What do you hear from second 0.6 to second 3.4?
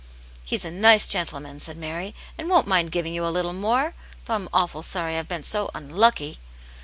a nice gentleman," said Mary, "and won't mind giving you a